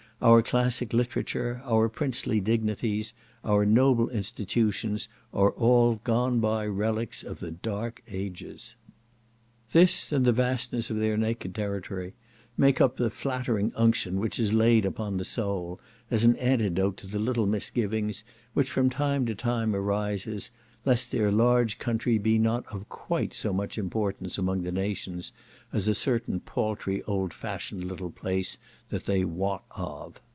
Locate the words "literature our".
0.93-1.89